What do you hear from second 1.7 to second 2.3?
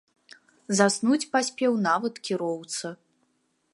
нават